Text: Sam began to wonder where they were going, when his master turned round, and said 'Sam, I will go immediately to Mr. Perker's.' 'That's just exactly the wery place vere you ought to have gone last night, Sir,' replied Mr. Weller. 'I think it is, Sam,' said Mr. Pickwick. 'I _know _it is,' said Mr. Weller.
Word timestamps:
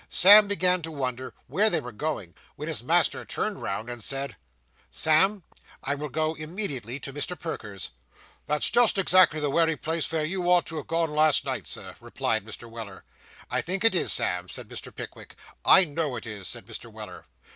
Sam 0.09 0.47
began 0.47 0.81
to 0.81 0.91
wonder 0.91 1.31
where 1.45 1.69
they 1.69 1.79
were 1.79 1.91
going, 1.91 2.33
when 2.55 2.67
his 2.67 2.81
master 2.81 3.23
turned 3.23 3.61
round, 3.61 3.87
and 3.87 4.03
said 4.03 4.35
'Sam, 4.89 5.43
I 5.83 5.93
will 5.93 6.09
go 6.09 6.33
immediately 6.33 6.99
to 7.01 7.13
Mr. 7.13 7.39
Perker's.' 7.39 7.91
'That's 8.47 8.71
just 8.71 8.97
exactly 8.97 9.39
the 9.39 9.51
wery 9.51 9.75
place 9.77 10.07
vere 10.07 10.23
you 10.23 10.49
ought 10.49 10.65
to 10.65 10.77
have 10.77 10.87
gone 10.87 11.11
last 11.11 11.45
night, 11.45 11.67
Sir,' 11.67 11.93
replied 11.99 12.43
Mr. 12.45 12.67
Weller. 12.67 13.03
'I 13.51 13.61
think 13.61 13.83
it 13.83 13.93
is, 13.93 14.11
Sam,' 14.11 14.49
said 14.49 14.69
Mr. 14.69 14.91
Pickwick. 14.91 15.35
'I 15.65 15.85
_know 15.85 16.19
_it 16.19 16.25
is,' 16.25 16.47
said 16.47 16.65
Mr. 16.65 16.91
Weller. 16.91 17.27